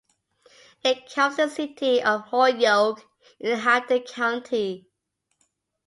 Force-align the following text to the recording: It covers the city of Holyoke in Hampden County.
It 0.83 1.13
covers 1.13 1.35
the 1.37 1.47
city 1.47 2.01
of 2.01 2.21
Holyoke 2.21 3.05
in 3.39 3.55
Hampden 3.59 4.01
County. 4.01 4.87